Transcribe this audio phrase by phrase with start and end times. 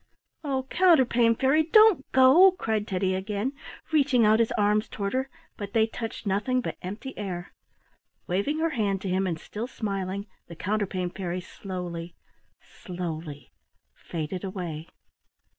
[0.43, 3.53] "Oh, Counterpane Fairy, don't go!" cried Teddy again,
[3.93, 7.53] reaching out his arms toward her; but they touched nothing but empty air.
[8.25, 12.15] Waving her hand to him and still smiling, the Counterpane Fairy slowly,
[12.63, 13.51] slowly
[13.95, 14.87] faded away.